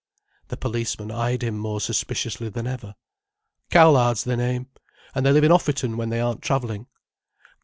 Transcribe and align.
The 0.47 0.57
policeman 0.57 1.11
eyed 1.11 1.43
him 1.43 1.59
more 1.59 1.79
suspiciously 1.79 2.49
than 2.49 2.65
ever. 2.65 2.95
"Cowlard's 3.69 4.23
their 4.23 4.35
name. 4.35 4.65
An' 5.13 5.21
they 5.25 5.31
live 5.31 5.43
in 5.43 5.51
Offerton 5.51 5.95
when 5.95 6.09
they 6.09 6.19
aren't 6.19 6.41
travelling." 6.41 6.87